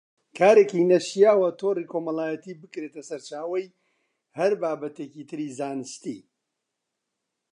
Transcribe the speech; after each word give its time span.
کارێکی 0.37 0.87
نەشیاوە 0.93 1.49
تۆڕی 1.59 1.89
کۆمەڵایەتی 1.91 2.59
بکرێتە 2.61 3.01
سەرچاوەی 3.09 3.73
هەر 4.37 4.51
بابەتێکی 4.61 5.27
تری 5.29 5.53
زانستی 5.57 6.19